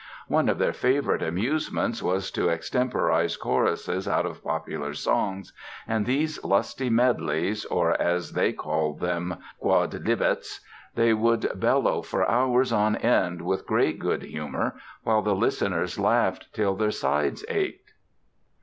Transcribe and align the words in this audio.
One 0.27 0.49
of 0.49 0.57
their 0.57 0.73
favorite 0.73 1.21
amusements 1.21 2.01
was 2.01 2.31
to 2.31 2.49
extemporize 2.49 3.37
choruses 3.37 4.07
out 4.07 4.25
of 4.25 4.43
popular 4.43 4.95
songs 4.95 5.53
and 5.87 6.07
these 6.07 6.43
lusty 6.43 6.89
medleys 6.89 7.65
(or, 7.65 7.91
as 8.01 8.31
they 8.31 8.51
called 8.51 8.99
them, 8.99 9.35
"quodlibets") 9.63 10.61
they 10.95 11.13
would 11.13 11.51
bellow 11.53 12.01
for 12.01 12.27
hours 12.27 12.71
on 12.73 12.95
end 12.95 13.43
with 13.43 13.67
great 13.67 13.99
good 13.99 14.23
humor, 14.23 14.73
while 15.03 15.21
the 15.21 15.35
listeners 15.35 15.99
laughed 15.99 16.51
till 16.51 16.75
their 16.75 16.89
sides 16.89 17.45
ached. 17.47 17.91